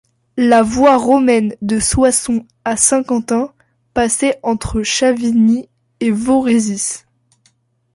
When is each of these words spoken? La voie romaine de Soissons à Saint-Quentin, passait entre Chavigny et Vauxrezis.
La 0.37 0.63
voie 0.63 0.97
romaine 0.97 1.53
de 1.61 1.79
Soissons 1.79 2.47
à 2.65 2.75
Saint-Quentin, 2.75 3.53
passait 3.93 4.39
entre 4.41 4.81
Chavigny 4.81 5.69
et 5.99 6.09
Vauxrezis. 6.09 7.05